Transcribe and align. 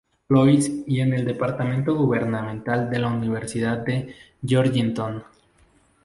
Louis; 0.29 0.83
y 0.87 0.99
en 1.01 1.13
el 1.13 1.25
departamento 1.25 1.93
gubernamental 1.93 2.89
de 2.89 2.97
la 2.97 3.09
Universidad 3.09 3.77
de 3.85 4.15
Georgetown. 4.43 5.23